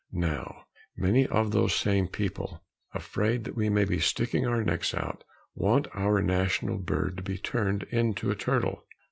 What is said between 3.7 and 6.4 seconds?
be sticking our necks out, want our